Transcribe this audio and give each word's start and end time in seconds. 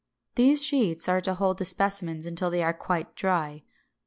These 0.33 0.63
sheets 0.63 1.07
are 1.07 1.21
to 1.21 1.35
hold 1.35 1.59
the 1.59 1.65
specimens 1.65 2.25
until 2.25 2.49
they 2.49 2.63
are 2.63 2.73
quite 2.73 3.13
dry. 3.13 3.61